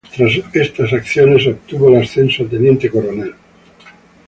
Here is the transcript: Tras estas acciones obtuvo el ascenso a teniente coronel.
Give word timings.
Tras 0.17 0.31
estas 0.55 0.93
acciones 0.93 1.45
obtuvo 1.45 1.89
el 1.89 1.97
ascenso 2.01 2.41
a 2.41 2.47
teniente 2.49 2.89
coronel. 2.89 3.35